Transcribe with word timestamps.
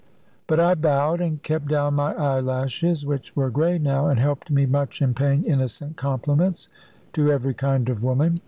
But 0.47 0.59
I 0.59 0.73
bowed, 0.73 1.21
and 1.21 1.43
kept 1.43 1.67
down 1.67 1.93
my 1.93 2.15
eyelashes; 2.15 3.05
which 3.05 3.35
were 3.35 3.51
grey 3.51 3.77
now, 3.77 4.07
and 4.07 4.19
helped 4.19 4.49
me 4.49 4.65
much 4.65 4.99
in 4.99 5.13
paying 5.13 5.43
innocent 5.43 5.95
compliments 5.95 6.69
to 7.13 7.31
every 7.31 7.53
kind 7.53 7.87
of 7.87 8.01
woman. 8.01 8.39